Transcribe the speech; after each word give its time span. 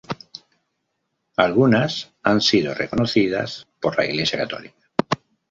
Algunas 1.37 2.11
han 2.23 2.41
sido 2.41 2.73
reconocidas 2.73 3.67
por 3.79 3.99
la 3.99 4.05
Iglesia 4.07 4.39
católica. 4.39 4.73